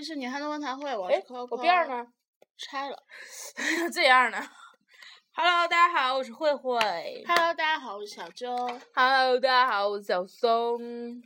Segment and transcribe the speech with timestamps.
[0.00, 1.46] 这里是女汉子论坛会，我是哎，Coco。
[1.50, 1.86] 我辫儿？
[1.86, 2.06] 呢？
[2.56, 3.04] 拆了。
[3.92, 4.38] 这样呢。
[5.34, 7.22] Hello，大家好，我是慧慧。
[7.28, 8.56] Hello，大家好，我是小周。
[8.94, 11.22] Hello，大家好，我是小松。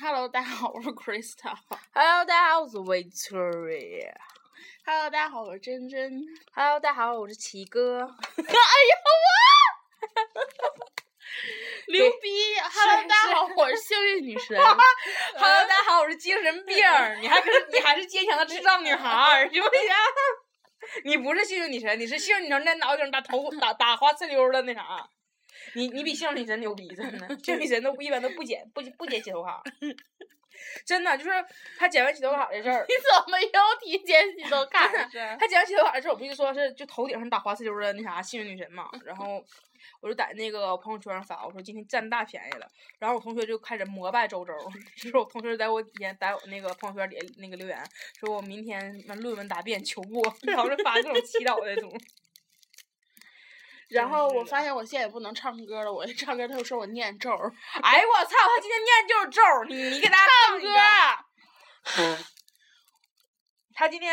[0.00, 1.54] Hello，大家好，我是 Krista。
[1.92, 4.14] Hello，大家好，我是 Victoria。
[4.86, 6.24] Hello，大家好，我是珍珍。
[6.54, 8.00] Hello，大家好，我是奇哥。
[8.00, 8.96] 哎呀
[10.32, 10.95] 我！
[11.88, 12.28] 牛逼
[12.60, 14.56] ！Hello，大家好，我是幸运女神。
[14.58, 14.76] Hello，
[15.36, 17.16] 大家好，我是精神病儿。
[17.20, 19.80] 你还可是你还是坚强的智障女孩儿，行不行？
[21.04, 25.08] 你不是幸运女神，你是幸运女神在脑袋上打头打打花呲溜儿的那啥。
[25.74, 29.62] 你你比幸运女神牛逼，真的，幸运女神都一般都不剪不不剪洗头卡，
[30.86, 31.30] 真的就是
[31.78, 35.36] 她剪完洗头卡的事儿，你怎么又提剪洗头卡的事儿？
[35.38, 39.44] 她剪完洗头卡的事儿，我不就说是就头顶上打花呲溜儿的那啥幸运女神嘛，然后
[40.00, 42.66] 我就在那个朋友圈上发，我说今天占大便宜了，
[42.98, 44.52] 然后我同学就开始膜拜周周，
[44.96, 47.78] 就是我同学在我底下在我那个朋友圈里那个留言，
[48.18, 51.92] 说我明天那论文答辩求过， 然后就发各种祈祷的那种。
[53.88, 57.52] 然后我发现我现在也不能唱歌了，我一唱歌他就说我念咒儿。
[57.82, 58.30] 哎呦我操！
[58.30, 62.26] 他今天念就是咒，你你给大家唱歌。
[63.76, 64.10] 他今天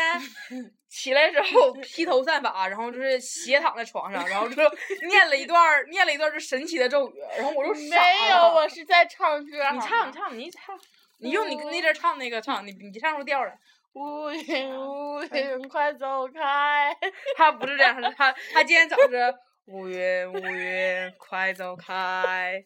[0.90, 4.62] 起来之后 披头散发，然后就是斜躺在床上，然后就
[5.08, 5.58] 念了一段
[5.90, 9.70] 念了一段儿就神奇的咒语，然后我就傻没有，我是在唱歌。
[9.72, 10.78] 你唱，你唱，你唱，
[11.20, 13.58] 你用你那阵唱那个唱，你你唱出调儿来。
[13.94, 16.96] 乌云乌云快走开！
[17.36, 19.08] 他不是这样，他他他今天早上
[19.66, 22.62] 是乌云乌云快走开，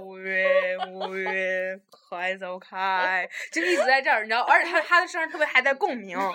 [0.00, 6.32] 五月，五月快走开，就一直在这儿，你知道，而且他他的声儿特别还带共鸣， 然后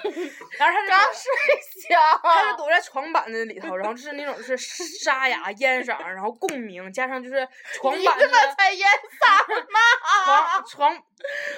[0.58, 1.98] 他是刚睡觉。
[2.24, 8.88] 他就躲在床板子里头，然后就是那种是沙哑烟嗓儿，然后共鸣，加上就是床板子才烟
[9.20, 9.80] 嗓吗？
[10.26, 11.04] 床床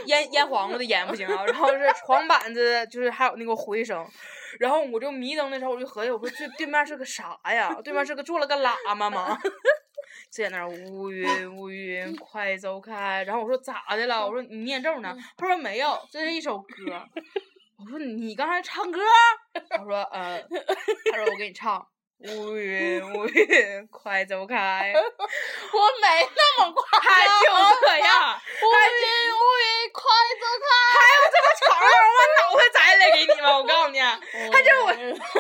[0.06, 4.06] 烟烟黄瓜的烟不行啊，然后是床板子，就是还有那个回声，
[4.60, 7.74] 然后我就迷瞪的时候，我就合计，我说这对面是个啥呀？
[7.84, 9.38] 对面是个做了个喇嘛吗？
[10.32, 14.26] 就在那儿乌云乌云快走开，然后我说咋的了？
[14.26, 15.16] 我说你念咒呢？
[15.38, 17.04] 他说没有，这是一首歌。
[17.78, 19.00] 我说你刚才唱歌？
[19.70, 20.42] 他说呃，
[21.12, 21.86] 他说我给你唱。
[22.28, 27.32] 乌云乌云快走开，我没那么夸他就
[27.80, 28.36] 这样。
[28.62, 30.04] 乌云乌云快
[30.36, 30.68] 走开！
[31.00, 31.88] 还有这么长，我
[32.20, 33.48] 把脑袋摘来给你们！
[33.56, 34.00] 我告诉你，
[34.52, 34.92] 他就我，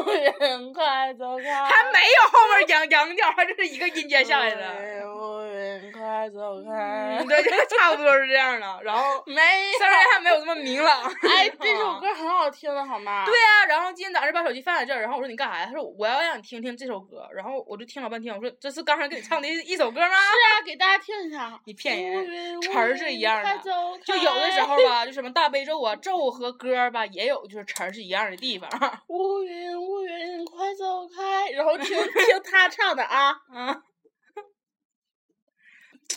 [0.06, 1.52] 乌云快走开！
[1.66, 4.66] 还没有后面扬扬调，他就是一个音阶下来的。
[5.06, 7.22] 乌云快走开，！
[7.28, 8.80] 对，就差不多是这样的。
[8.84, 11.04] 然后没虽然还没有这么明朗。
[11.04, 13.26] 哎，这首歌很好听的好吗？
[13.26, 15.66] 对呀、然后今天早上把手机放在这儿，然后我说你干啥呀？
[15.66, 17.28] 他说我要让你听听这首歌。
[17.34, 20.08] 然后我就听了半天，我说这是刚才给你唱的 一一首歌吗？
[20.08, 21.60] 是啊，给大家听一下。
[21.66, 23.58] 你骗人词儿是一样的
[24.06, 28.70] 就有的时候吧， 就什么大悲咒啊，咒和歌吧，也有就是词儿是一样的地方。
[29.08, 33.84] 乌云乌云快走开，然后听 听他唱的啊，嗯，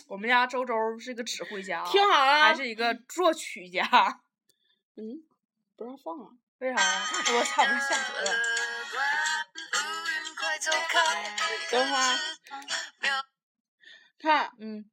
[0.07, 2.41] 我们家周周是个指挥家，听好了啊。
[2.43, 3.83] 还是一个作曲家。
[4.95, 5.23] 嗯，
[5.75, 6.29] 不让放啊。
[6.59, 7.01] 为啥呀？
[7.37, 7.61] 我操！
[7.63, 8.31] 我吓死了。
[11.71, 12.19] 等会儿，
[14.21, 14.85] 看，嗯，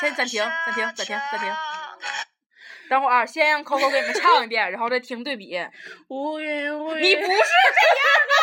[0.00, 1.52] 先暂停，暂停，暂停，暂停。
[2.88, 5.58] 等会儿啊先让 Coco 给你们唱一遍，然后再听对比。
[6.08, 7.42] 乌云乌云，你不是这样
[8.30, 8.36] 的。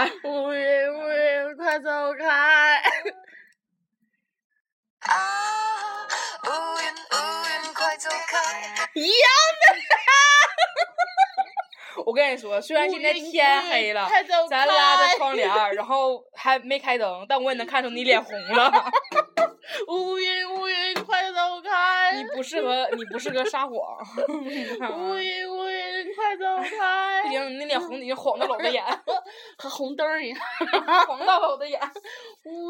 [0.00, 1.88] 啊，乌云乌云快走
[2.18, 2.82] 开！
[8.94, 9.28] 一样
[12.04, 14.08] 我跟你说，虽然现在天黑了，
[14.48, 18.72] 咱拉着窗帘儿，然后还没开灯，但我也能看出你脸红了。
[19.88, 22.12] 乌云乌云快走开！
[22.16, 23.74] 你不适合，你不适合撒谎。
[24.28, 26.44] 乌云乌云快走
[26.78, 27.22] 开！
[27.22, 28.84] 不行，你那脸红，已经晃到了我的眼，
[29.56, 30.38] 和红灯儿一样。
[31.06, 31.80] 晃到了我的眼。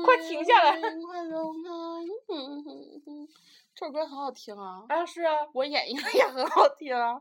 [0.05, 0.88] 快停下来快
[1.29, 1.69] 走开！
[3.84, 5.34] 这首歌很好听啊，啊，是啊。
[5.52, 7.20] 我演绎的也很好听啊。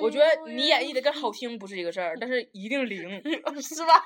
[0.00, 3.08] 我觉得你演绎的跟好听不是一个事儿，但是一定灵，
[3.62, 4.04] 是吧？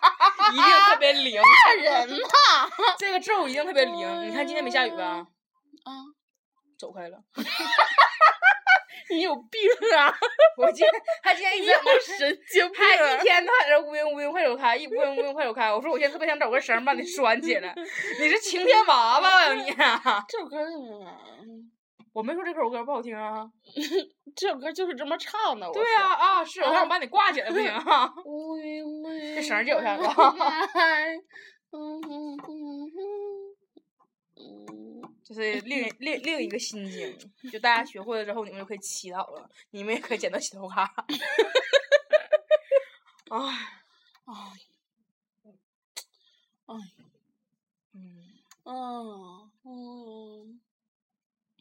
[0.52, 1.40] 一定特别灵。
[1.40, 2.68] 骂人呐！
[2.98, 4.28] 这个咒一定特别灵。
[4.28, 5.26] 你看今天没下雨吧？
[5.84, 6.04] 啊，
[6.78, 7.16] 走开了。
[9.10, 9.60] 你有病
[9.96, 10.12] 啊！
[10.56, 10.90] 我今天
[11.22, 11.76] 他今天一直在
[12.16, 15.72] 神经病他啊一天都在这乌云乌云快走开，一乌云乌云快走开。
[15.72, 17.74] 我说我现在特别想找根绳儿把你拴起来。
[18.20, 19.70] 你是晴天娃娃呀你？
[20.28, 21.70] 这首歌嗯
[22.12, 23.46] 我没说这首歌不好听啊。
[24.34, 25.70] 这首歌就是这么唱的。
[25.72, 28.12] 对呀啊，是我想把你挂起来不行啊。
[28.24, 29.36] 乌云乌云。
[29.36, 30.12] 这绳儿解下来了
[31.72, 32.90] 嗯嗯嗯
[34.36, 34.99] 嗯
[35.32, 37.16] 这是另另另一个心经，
[37.52, 40.92] 就大家学会了之后，你们就可以祈祷了，你们也可以捡到洗头卡。
[43.30, 43.38] 哎，
[44.24, 44.34] 哎
[46.66, 46.74] 哎
[47.92, 48.34] 嗯，
[48.64, 50.60] 嗯嗯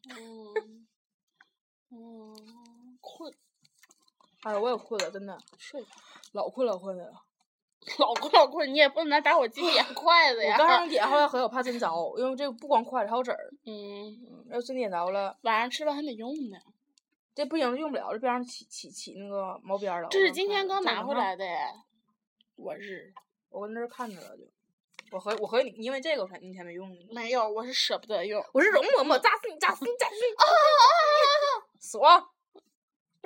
[0.09, 0.87] 嗯
[1.91, 3.31] 嗯，困，
[4.41, 5.89] 哎，我也困了，真的，睡吧。
[6.31, 7.23] 老困老困的了。
[7.97, 10.57] 老困老困，你也不能拿打火机点筷子我呀。
[10.57, 11.87] 刚上点，后来合计我怕真着，
[12.17, 16.57] 因为这个不光筷子还有纸儿， 嗯，嗯要真点着了，晚上吃了还得用呢。
[17.33, 20.09] 这不行用不了，这边上起起起那个毛边了。
[20.11, 21.45] 这是今天刚拿回来的。
[22.57, 23.13] 我日
[23.49, 24.43] 我跟那儿看着了就。
[25.11, 26.97] 我和我和你，因为这个我才你才没用呢。
[27.09, 28.43] 没有，我是舍不得用。
[28.51, 30.35] 我是容嬷嬷，扎死你，扎死你，扎死你！
[30.37, 30.83] 啊啊
[31.47, 31.65] 啊！
[31.79, 32.29] 爽，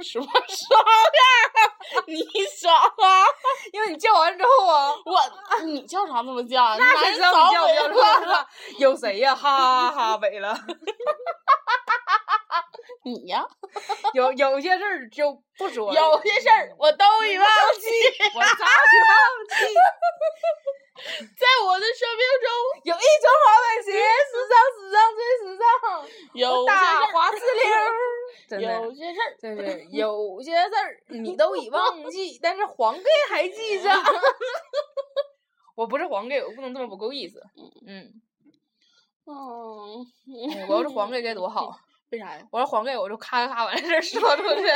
[0.01, 2.01] 什么爽呀？
[2.07, 2.23] 你
[2.59, 3.25] 爽啊！
[3.71, 5.21] 因为你叫完之后啊， 我
[5.65, 6.75] 你叫啥那么叫？
[6.77, 8.47] 那谁知道你叫不叫？
[8.79, 9.35] 有谁呀？
[9.35, 10.57] 哈哈哈哈萎了。
[13.03, 13.45] 你呀？
[14.13, 15.95] 有有些事儿就不说了。
[15.99, 17.47] 有些事儿我都已忘
[17.79, 17.87] 记，
[18.35, 19.15] 我早已忘
[19.49, 19.65] 记。
[21.03, 22.47] 在我的生命中
[22.83, 25.63] 有一双滑板鞋，时尚时尚最时尚。
[26.33, 28.61] 有些大事花丝领。
[28.61, 33.89] 有些事儿，真是有些事儿你都已忘记，但是黄盖还记 着。
[35.75, 37.41] 我不是黄盖，我不能这么不够意思。
[37.87, 38.21] 嗯，
[39.25, 40.05] 嗯，
[40.55, 41.75] 哎我要是黄盖该多好。
[42.13, 42.39] 为啥呀？
[42.51, 44.61] 我要还给，我就咔咔咔把这事儿说出去。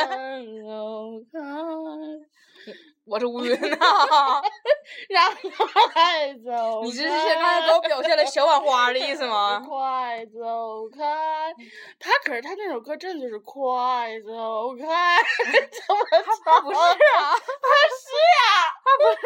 [3.05, 3.77] 我是乌云呐，
[5.07, 5.33] 让
[5.93, 9.63] 快走 你这是现在给我表现了小碗花的意思吗？
[9.65, 11.53] 快走开！
[11.99, 16.05] 他可是他那首歌真的就是快走开，怎么
[16.43, 19.17] 他不是啊，他是呀、他不是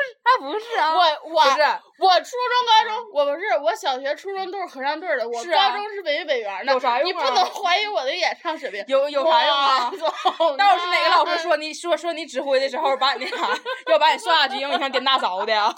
[0.80, 1.62] 啊，我我不是。
[2.00, 6.74] 我初中、高中我不是，我小学、初中都是合唱队的，我是啊高中是北语北园的。
[6.74, 8.84] 有啥用你不啊能怀疑我的演唱水平。
[8.88, 13.48] 有有啥用啊到时候是哪个老师说你说说你指挥的时候把你那啥，
[13.88, 15.74] 要把你刷下去，因为你像颠大勺的 呀？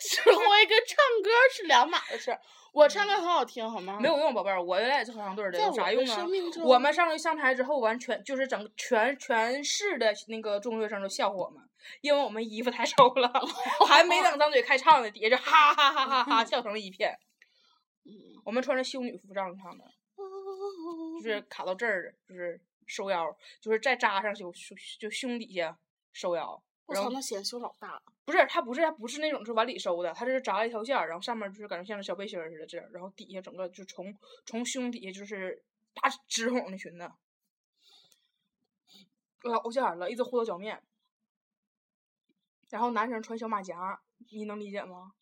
[0.00, 2.40] 指挥跟唱歌是两码的事儿。
[2.72, 3.98] 我唱歌很好听，好吗？
[4.00, 6.50] 没有用，宝贝儿，我原来也是合唱队的，在我的有啥用啊生命？
[6.50, 11.62] 中我们上去上台之后，完全就是整个全全市的那个中学生都笑话我们，
[12.00, 13.32] 因为我们衣服太丑了，
[13.86, 17.18] 还没等张嘴开唱呢，底下就哈哈哈哈哈笑成了一片。
[18.44, 19.84] 我们穿着修女服上去唱的，
[21.16, 25.78] 就是卡到这儿，就是收腰，就是再扎上胸胸就胸底下
[26.12, 26.60] 收腰。
[26.86, 28.02] 我操，那显胸老大。
[28.24, 34.12] 不是，它不是，它不是那种是往里收的，它这是扎了一条线儿，然后上面就是感觉像小背心儿似的这样，然后底下整个就从
[34.44, 35.62] 从胸底下就是
[35.94, 37.10] 大直筒的裙子，
[39.42, 40.80] 老线儿了，一直护到脚面，
[42.72, 43.76] 然后男生穿小马甲，
[44.30, 45.12] 你能理解吗？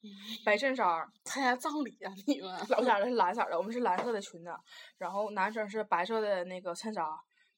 [0.46, 2.48] 白衬衫儿，参加葬礼啊，你们？
[2.68, 4.56] 老点儿的是蓝色的，我们是蓝色的裙子，
[4.98, 7.04] 然后男生是白色的那个衬衫，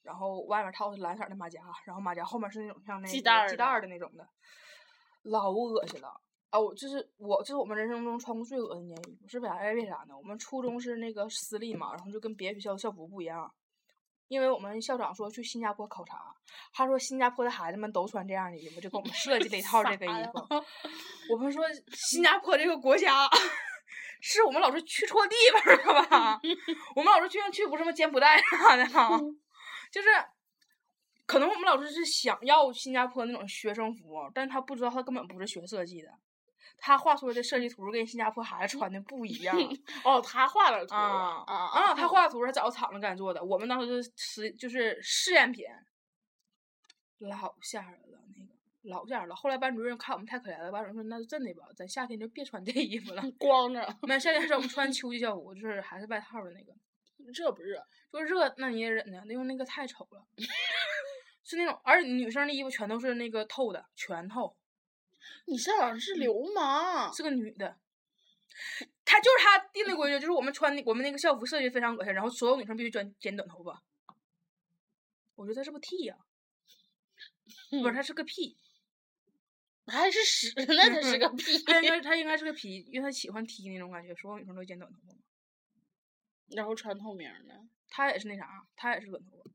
[0.00, 4.26] 然后外面套的是蓝色的马甲，然后马甲后面是那种像那个系带儿系带儿的的那种的，
[5.25, 6.08] 老恶心了。
[6.49, 9.56] 啊，我就是我，就是我们人生中穿过最恶心的衣服，是为啥？
[9.58, 10.16] 为啥呢？
[10.16, 13.52] 我们初中是那个私立嘛，然后就跟别的学校校服不一样，
[14.32, 16.34] 因为我们校长说去新加坡考察，
[16.72, 20.64] 他说新加坡的孩子们都穿这样的衣服，就给我们 设计了一套这个衣服。
[21.30, 21.62] 我们说
[21.92, 23.28] 新加坡这个国家，
[24.22, 26.40] 是我们老师去错地方了吧？
[26.96, 29.20] 我们老师去去不是什么柬埔寨啥的哈，
[29.92, 30.08] 就是
[31.26, 36.08] 可能我们老师是想要新加坡那种学生服，但他不知道他根本不是学设计的，
[36.84, 39.56] 他画出来的设计图跟新加坡孩子穿的不一样。
[40.02, 41.94] 哦，他画了图啊啊啊！
[41.94, 45.64] 他画的图是找厂子给咱做的，我们当时是实就是试验品，
[47.18, 49.36] 老吓人了，那个老吓人了。
[49.36, 53.22] 后来班主任看我们太可怜了，班主任说：“那就真的吧，咱夏天就别穿这衣服了。
[53.38, 53.96] 光着。
[54.02, 56.72] 那夏天时候我们穿秋季校服，就是还是外套的那个。
[57.32, 57.80] 热不热？
[58.10, 60.26] 说热那你也忍呢，因为那个太丑了，
[61.44, 64.56] 是那种，而且女生的衣服全都是那个透的，全透，
[65.46, 67.12] 你这好像是流氓。
[67.12, 67.78] 是个女的。
[69.04, 73.82] 她就是她定的规矩，就是我们穿的我们那个校服设计非常恶心，然后所有女生必须剪剪短头发。
[75.34, 76.16] 我觉得他是不 T 呀、
[77.70, 78.56] 不是他是个 P，
[79.86, 81.58] 还是屎， 那才是个屁。
[81.64, 85.18] 他应该他应该是个 P，因为他喜欢 T 那种感觉，所有女生都剪短头发嘛。
[86.54, 88.46] 然后穿透明的，他也是那啥，
[88.76, 89.50] 他也是短头发。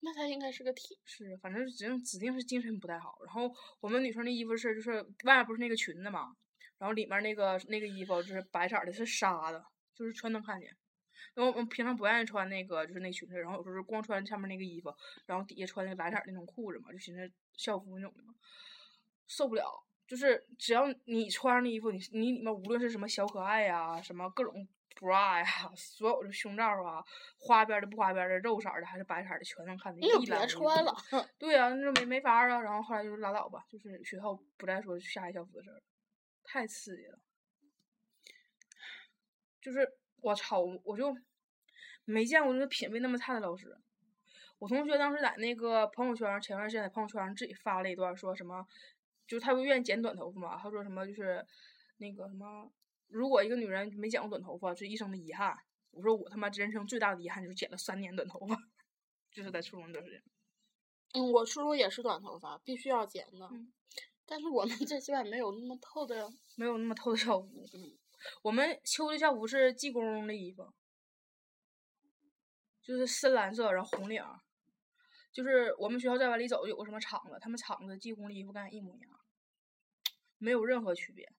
[0.00, 0.98] 那他应该是个 T。
[1.04, 3.18] 是，反正指定指定是精神不太好。
[3.24, 6.36] 然后我们女生的衣服是，就是外面不是那个裙子嘛，
[6.78, 9.64] 然后里面那个那个衣服就是白色的，是纱的，
[9.94, 10.74] 就是全能看见。
[11.34, 14.92] 因为我们平常不愿意穿那个就是那裙子，然后有时候光穿上面那个衣服，
[15.26, 18.34] 然后底下穿那个蓝色那种裤子嘛，就寻思校服那种的嘛，
[19.26, 19.84] 受不了。
[20.06, 24.66] 就是只要你穿上那衣服，你你里面无论是什么小可爱呀、什么各种
[24.98, 25.44] bra 呀，
[25.76, 27.02] 所有的胸罩啊，
[27.38, 30.02] 花边的不花边的，肉色的还是白色的，全能看见。
[30.02, 30.92] 一览无余别穿了。
[31.38, 32.60] 对呀、那就没没法儿啊。
[32.60, 35.82] 然后后来就是拉倒吧，就是学校不再说下一校服的事儿了，
[36.42, 37.18] 太刺激了。
[39.60, 39.88] 就是
[40.20, 41.16] 我操，我就
[42.04, 43.76] 没见过就是品味那么差的老师。
[44.58, 48.66] 我同学当时在那个朋友圈，前段时间在朋友圈上自己发了一段，说什么，
[49.26, 51.44] 就是他不愿意剪短头发嘛，他说什么就是
[51.98, 52.68] 那个什么，
[53.08, 55.56] 如果一个女人没剪过短头发，是一生的遗憾。
[55.90, 58.56] 我说我他妈人生最大的遗憾就是剪了三年短头发，
[59.32, 60.22] 就是在初中那段时间。
[61.14, 63.48] 嗯，我初中也是短头发，必须要剪的。
[63.50, 63.72] 嗯
[64.30, 66.28] 但是我们这基本没有那么透的。
[66.54, 67.64] 没有那么透的校服。
[68.44, 70.70] 我们秋的校服是技工的衣服，
[72.82, 74.38] 就是深蓝色，然后红领儿。
[75.32, 79.10] 就是我们学校再往里走有个什么厂子，他们厂子技工的衣服跟俺一模一样，
[80.36, 81.32] 没有任何区别。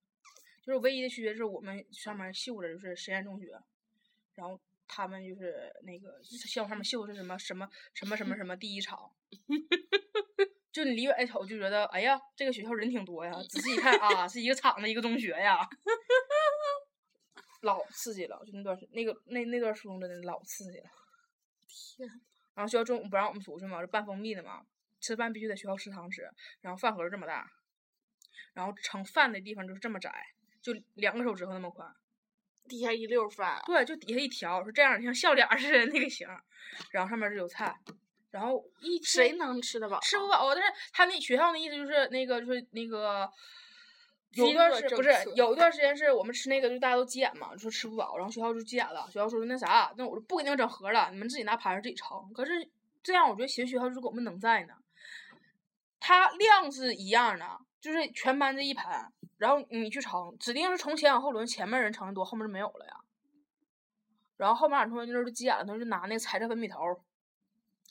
[0.61, 3.59] 就是唯一的区别是我们上面绣的就是实验中学，
[4.35, 9.11] 然后他们就是那个校上面绣的是什么什么什么什么什么第一场。
[10.71, 13.33] 就你离远一瞅就觉得，哎呀，这个学校人挺多呀。
[13.49, 15.67] 仔细一看 啊，是一个厂子一个中学呀，
[17.61, 18.39] 老刺激了。
[18.45, 20.89] 就那段时那个那那段初中真的老刺激了。
[21.67, 22.07] 天，
[22.53, 24.63] 然后学校中午不让我们出去嘛，是半封闭的嘛，
[24.99, 26.29] 吃饭必须在学校食堂吃，
[26.61, 27.51] 然后饭盒这么大，
[28.53, 30.13] 然后盛饭的地方就是这么窄，
[30.61, 31.89] 就两个手指头那么宽。
[32.67, 33.59] 底下一溜儿饭。
[33.65, 36.39] 对，就底下一条是这样，像笑脸似的那个形儿，
[36.91, 37.75] 然后上面是有菜，
[38.29, 39.99] 然后一谁能吃得饱？
[40.01, 43.27] 吃不饱啊，但是他那学校的意思就是那个就是那个，
[44.33, 52.31] 有一段时不是有一段时间是我们吃那个，就大家都急眼嘛，就说吃不饱，然后学校就急眼了，学校说那啥，那我就不给你们整盒了，你们自己拿盘子自己盛。
[52.35, 52.69] 可是
[53.01, 54.75] 这样，我觉得其实学校就是给我们能在呢，
[55.99, 62.93] 它量是一样的，就是全班这一盘，然后你去盛，指定是从前往后轮，前面人盛的多，后面就没有了呀。
[64.37, 66.79] 然后后面俺同学那时候就急眼了，他就拿那个彩色粉笔头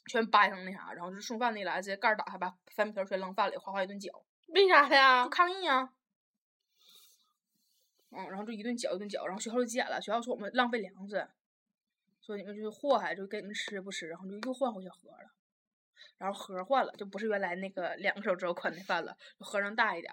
[0.06, 4.10] 全掰成那啥，然后就送饭那来，直接盖儿打开，把粉笔头全扔饭里，哗哗一顿搅，
[4.48, 5.30] 为啥呀就？
[5.30, 5.92] 抗议呀。
[8.10, 11.28] 嗯，然后就一顿搅一顿搅，然后学校就急眼了，学校说我们浪费粮食，
[12.22, 15.30] 说你们就是祸害，就给你们吃不吃，然后就又换回小盒了，
[16.18, 20.12] 然后盒换了，就不是原来那个两个手指头宽的饭了，就盒上大一点。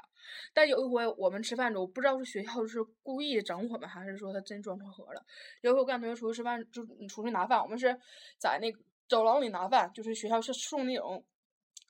[0.53, 5.25] 但有一回我们吃饭的时候，不知道是学校是故意整我们，还是说他真装错盒了。
[5.61, 7.97] 有一回我跟同学出去吃饭，就你出去拿饭，我们是
[8.37, 8.73] 在那
[9.07, 11.23] 走廊里拿饭，就是学校是送那种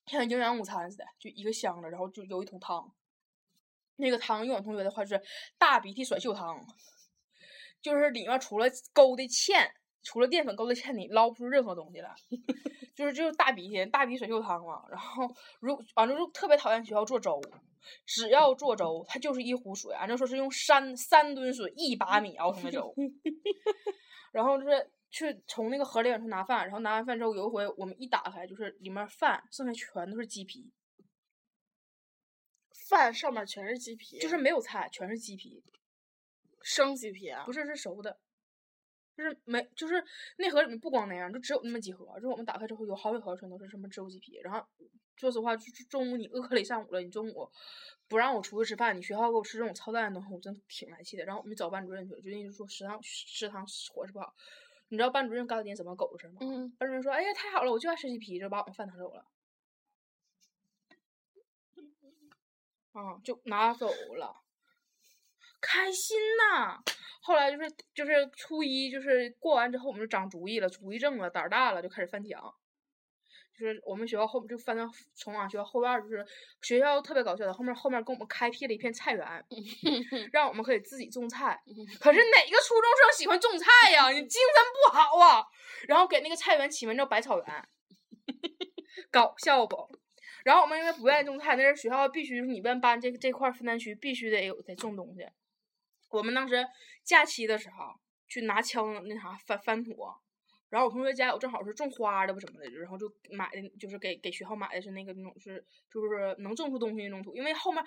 [0.08, 2.94] 像营养午餐似的，就一个箱子，然后就有一桶汤。
[3.98, 5.24] 那个汤用我同学的话就是
[5.58, 6.62] 大鼻涕甩袖汤，
[7.82, 9.72] 就是里面除了勾的芡，
[10.06, 12.16] 除了淀粉勾的芡，你捞不出任何东西来，
[12.96, 14.86] 就是就是大鼻涕，大鼻水袖汤嘛。
[14.90, 15.28] 然后
[15.60, 17.42] 如完了就特别讨厌学校做粥，
[18.06, 22.94] 只要做粥，它就是一壶水，俺就说是用三三吨水一把米熬成的粥。
[24.32, 30.72] 然后就是去从那个盒里往出拿饭，然后拿完饭之后，有一回我们一打开，就是里面饭剩下全都是鸡皮，
[32.90, 35.64] 饭上面全是鸡皮，就是没有菜，全是鸡皮。
[36.62, 37.44] 生鸡皮啊。
[37.46, 38.20] 不是是熟的，
[39.16, 40.04] 就是没就是
[40.38, 44.38] 那盒里面不光那样，就只有那么几盒，就是我们打开之后有好几盒全都是什么植物鸡皮。
[44.44, 44.66] 然后
[45.16, 47.50] 说实话，就就中午你饿了一上午了，你中午
[48.08, 51.24] 不让我出去吃饭，你学校给我吃这种操蛋的东西，我真挺来气的。
[51.26, 54.36] 然后我们找班主任去了，就那就说食堂食堂伙食不好。
[54.90, 56.38] 你知道班主任干了件什么狗事儿吗？
[56.42, 59.26] 嗯，班主任说：“哎呀，太好了，我就爱吃鸡皮，就把我们饭拿走了。”
[62.92, 64.42] 啊，就拿走了，
[65.66, 66.80] 开心呐！
[67.22, 72.54] 后来就是就是初一，就是过完之后，我们就长主意了，主意正了，胆儿大了，就开始翻墙。
[73.58, 74.84] 就是我们学校后就翻到
[75.16, 76.24] 从俺学校后院儿，就是
[76.62, 79.26] 学校特别搞笑的，后面后面给我们开辟了一片菜园，
[80.32, 81.60] 让我们可以自己种菜。
[82.00, 84.10] 可是哪个初中生喜欢种菜呀？
[84.10, 85.44] 你精神不好啊！
[85.88, 87.68] 然后给那个菜园起名叫百草园，
[89.10, 89.90] 搞笑不？
[90.44, 95.26] 然后我们因为不愿意种菜，那是学校必须你们班这这块儿分担区必须得有得种东西。
[96.16, 96.66] 我们当时
[97.04, 97.94] 假期的时候
[98.28, 99.96] 去拿枪那啥翻翻土，
[100.70, 107.84] 然后我同学家有正好是种花的不什么的，然后就买的就是给给学校买的是那个那种是就是能种出东西那种土，因为后面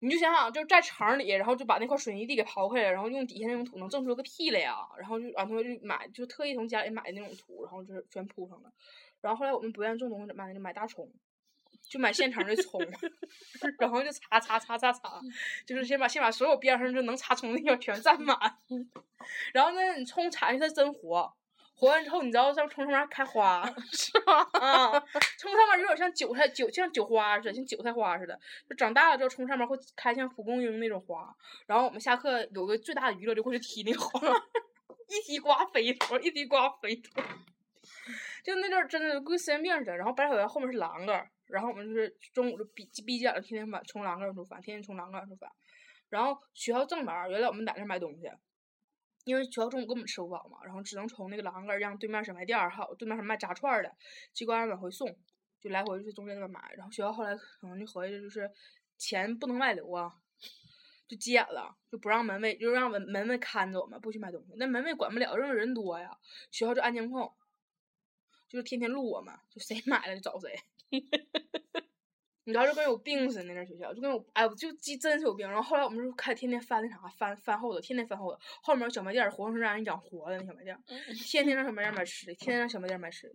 [0.00, 8.72] 你就想想就是在城里，然后就把那块水泥地给刨开了，然后用底下那种土能种出个屁来呀，然后就俺同学就买就特意从家里买的那种土，然后就是全铺上了。
[9.20, 10.54] 然后后来我们不愿意种东西怎么办呢？
[10.54, 11.08] 就买大葱。
[11.88, 12.80] 就买现成的葱，
[13.78, 15.20] 然后就擦擦擦擦擦，
[15.66, 18.36] 就是先把先把所有边上就能擦葱的地方全占满，
[19.52, 21.30] 然后呢，你葱插进去它真活，
[21.74, 23.62] 活完之后你知道在葱上面开花，
[23.92, 24.38] 是吗？
[24.54, 24.90] 啊，
[25.38, 31.34] 葱上面有点像韭菜韭像韭花似的，像韭菜花似的，就长大了之后葱上面会开像蒲公英那种花，
[31.66, 34.20] 然后我们下课有个最大的娱乐就过去踢那个花，
[35.08, 37.20] 一踢瓜飞头，一踢瓜飞头，
[38.42, 41.28] 就那阵儿真的跟神经病似的，然后百草园后面是栏杆儿。
[41.52, 45.54] 然后我们就是中午就逼逼紧了，天天把从栏杆出发，天天从栏杆出发。
[46.08, 48.30] 然后学校正门，原来我们在那买东西，
[49.24, 53.94] 因为学校中午根本吃不饱嘛，然后只能从那个栏杆让对面小卖店儿还有对面是卖炸串儿的，
[54.32, 55.08] 机关往回送，
[55.60, 56.74] 就来回就去中间那边买。
[56.76, 58.50] 然后学校后来可能就合计就是
[58.98, 60.12] 钱不能外流啊，
[61.08, 64.52] 就急眼了，就不让门卫，就让门门卫看着我们，不许买东西。
[64.56, 66.18] 那门卫管不了，因为人多呀。
[66.50, 67.32] 学校就安监控，
[68.48, 70.58] 就是天天录我们，就谁买了就找谁。
[72.44, 74.66] 你知道就跟有病似的，那学校就跟有哎，就
[75.00, 75.46] 真是有病。
[75.48, 78.38] 然后后来我们就开始天天翻那啥，翻翻后头，天天翻后头。
[78.60, 80.76] 后面小卖店活生生让人养活的那小卖店，
[81.24, 83.34] 天天让小卖店买吃的，天天让小卖店买吃的。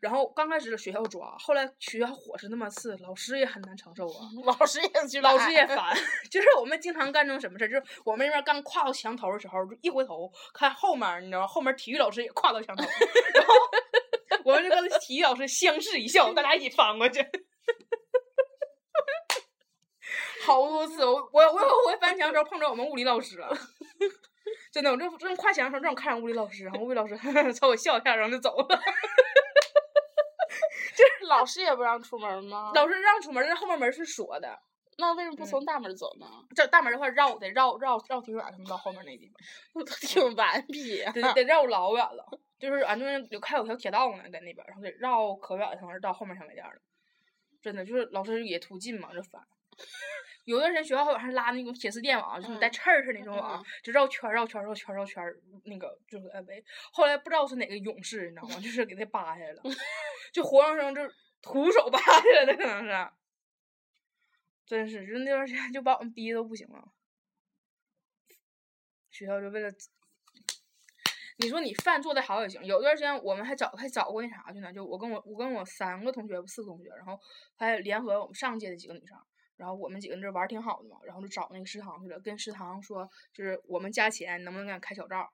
[0.00, 4.26] 然后刚开始学校抓，后来学校伙食那么次，老师也很难承受啊。
[4.44, 5.96] 老师也去老师也烦，
[6.28, 11.46] 就是我们经常干这种什么事儿，就是我们那边刚跨到墙头的时候，就一回头看后面，你知道吗？
[11.46, 13.54] 后面体育老师也跨到墙头，然后
[14.48, 17.20] 我们就跟体育老师相视一笑，大家一起翻过去。
[20.46, 23.54] 好多次，我我我我翻墙的时候碰着我们物理老师了，
[24.72, 27.14] 真的，我正正跨墙的时候正好看上物理老师，然后物理老师
[27.52, 28.66] 朝我笑一下，然后就走了。
[30.96, 32.72] 就是老师也不让出门吗？
[32.74, 34.58] 老师让出门，但是后面门是锁的。
[34.96, 36.26] 那为什么不从大门走呢？
[36.56, 42.24] 这大门的话绕得绕绕绕挺远，他们到后面那地方，挺顽皮，得得绕老远了。
[42.58, 46.72] 就是俺那边有开有条铁道呢，在那边，然后得绕可远才能到后面小卖店了。
[47.60, 49.42] 真的就是老师也图近嘛，就烦。
[50.44, 55.22] 有段时间学校还往上拉那种铁丝电网，就是带刺儿似的那种网，就绕圈绕圈绕圈绕圈
[55.64, 56.64] 那个就是围。
[56.92, 58.54] 后来不知道是哪个勇士，你知道吗？
[58.60, 59.62] 就是给他扒下来了，
[60.32, 61.02] 就活生生就
[61.42, 63.10] 徒手扒下来的，可能是。
[64.64, 66.92] 真是，就那段时间就把我们逼的都不行了。
[69.10, 69.70] 学校就为了，
[71.38, 72.62] 你说你饭做的好也行。
[72.64, 77.18] 有段时间我们还找还找过那啥去呢，就我跟我我跟我三个同学四个同学，然后
[77.56, 79.16] 还联合我们上届的几个女生。
[79.56, 85.32] 然后我们几个人这玩儿挺好的嘛，然后就找那个食堂去了，跟食堂说，就是我们加钱，能不能给俺开小灶？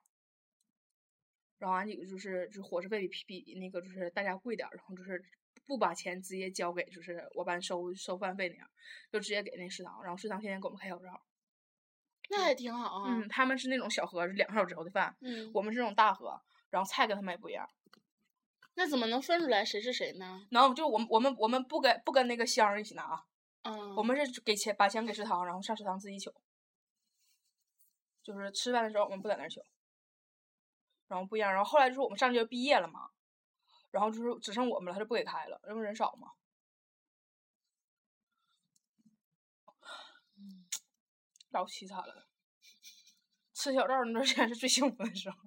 [1.59, 5.23] 然后俺几个就是就是伙食费比比那个就是大家贵点儿，然后就是
[5.67, 8.67] 不把钱直接交给就是我班收收饭费那样，
[9.11, 11.21] 就直接给那食堂，然后食堂天天给我们开小灶。
[12.29, 13.05] 那还挺好啊。
[13.07, 15.15] 嗯，他们是那种小盒，是两个小时的饭。
[15.21, 15.51] 嗯。
[15.53, 17.69] 我们是那种大盒，然后菜跟他们也不一样。
[18.75, 20.45] 那怎么能分出来谁是谁呢？
[20.51, 23.23] 能，就我们我们我们不跟不跟那个箱儿一起拿。
[23.63, 26.29] 嗯，我们是给钱，把钱给食堂，然后上食堂自己取。
[28.21, 29.61] 就是吃饭的时候，我们不在那儿取。
[31.07, 33.09] 然后不一样，然后后来就是我们上届毕业了嘛，
[33.91, 36.31] 然后就是只剩我们了，他就不给开了，因为人少嘛。
[41.55, 42.27] 老凄惨了，
[43.53, 45.37] 吃小灶那段时间是最幸福的时候，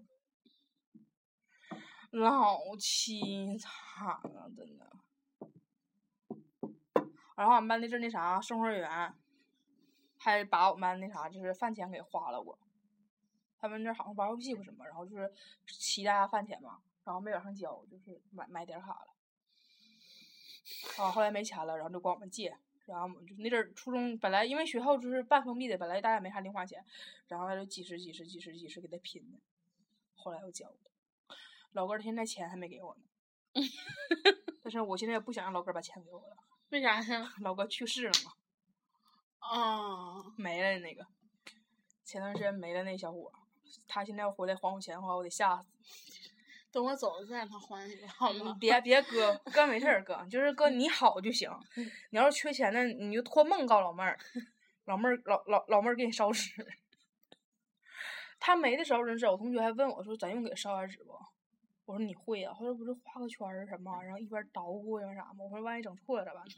[2.12, 3.70] 老凄惨
[4.32, 4.90] 了，真的。
[7.36, 9.14] 然后俺们班那阵那啥送货员，
[10.16, 12.58] 还把我们班那啥就是饭钱给花了我。
[13.58, 15.30] 他们那好像玩游戏或什么，然后就是
[15.66, 19.14] 骑大饭钱嘛，然后没往上交，就是买买点卡了。
[20.96, 22.56] 啊，后来没钱了，然后就管我们借，
[22.88, 26.82] 然后就那阵儿初中本来因为学校就是半封闭的，本来大家没啥零花钱，
[27.28, 29.38] 然后他就几十几十几十几十给他拼的，
[30.14, 30.78] 后来又交的。
[31.72, 33.02] 老哥现在钱还没给我呢，
[34.64, 36.36] 但是我现在也不想让老哥把钱给我了。
[36.70, 37.34] 为啥呀？
[37.40, 38.32] 老哥去世了嘛。
[39.38, 40.32] 啊。
[40.36, 41.06] 没了那个，
[42.04, 43.30] 前段时间没了那小伙，
[43.86, 45.68] 他现在要回来还我钱的话，我得吓死。
[46.70, 48.56] 等我走了再让他还一个，好吗？
[48.60, 51.50] 别别哥，哥没事儿，哥就是哥你好就行。
[52.10, 54.18] 你要是缺钱呢，你就托梦告老妹儿，
[54.86, 56.50] 老妹儿老老老妹儿给你烧纸。
[58.40, 61.10] 他没的时候真是，我同学还问我说：“咱用给烧点纸不？”
[61.86, 66.54] 我说：“你会啊，后来：“不是画个圈儿什么，然后一边捣鼓一边啥吗？”我说：“万一整错了咋办呢？”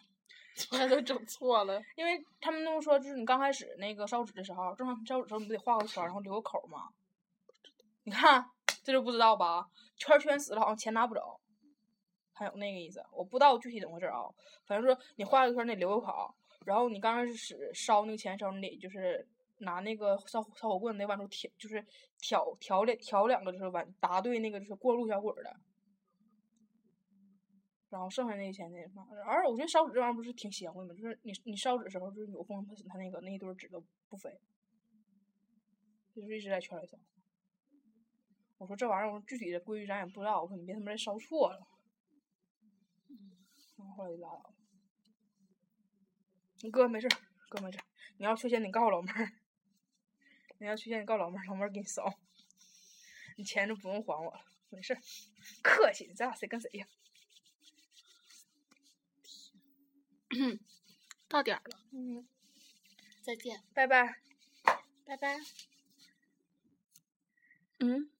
[0.57, 1.81] 从来都整错了。
[1.95, 6.91] 因为他们都说，就是你刚开始那个烧纸的时候，正常烧纸的时候你不得画个圈儿，然后留个口儿吗？
[8.03, 8.45] 你看
[8.83, 9.69] 这就不知道吧？
[9.97, 11.41] 圈儿圈死了，好像钱拿不走，
[12.33, 14.23] 还有那个意思，我不知道具体怎么回事啊。
[14.67, 19.27] 反正说你画个圈，你得留个口，然后你刚开始烧那个钱的时候，你得就是
[19.59, 21.85] 拿那个烧烧火棍得往出挑，就是
[22.19, 25.55] 挑挑两挑两个，就是完答对那个就是过路小鬼儿的。
[27.91, 30.95] 然后剩下那些钱那啥，而我觉得烧纸这玩意儿不是挺邪乎的吗？
[30.95, 34.31] 就是你你烧纸的时候，就是有风它它那个那一堆纸都不飞，
[36.15, 36.97] 就是一直在圈里走。
[38.61, 41.67] 我说这玩意儿，我说具体的规矩咱也不知道，我说你别他妈再烧错了。
[43.79, 44.55] 然后后来就拉倒了。
[46.61, 47.17] 你哥没事儿，
[47.49, 47.85] 哥没事儿。
[48.19, 49.33] 你要缺钱，你告诉老妹儿。
[50.59, 52.13] 你要缺钱，你告诉老妹儿，老妹儿给你烧。
[53.39, 55.01] 你钱就不用还我了，没事儿。
[55.63, 56.87] 客气，咱俩谁跟谁呀？
[61.29, 62.29] 到点儿了，嗯，
[63.23, 64.21] 再见，拜拜。
[65.07, 65.39] 拜拜。
[67.79, 68.11] 嗯。